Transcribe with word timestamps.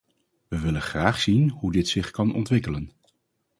We 0.47 0.59
willen 0.59 0.81
graag 0.81 1.19
zien 1.19 1.49
hoe 1.49 1.71
dit 1.71 1.87
zich 1.87 2.11
kan 2.11 2.33
ontwikkelen. 2.33 2.91